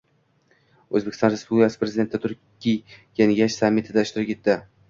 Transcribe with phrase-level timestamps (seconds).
[0.99, 4.69] O‘zbekiston Respublikasi Prezidenti Turkiy kengash sammitida ishtirok etading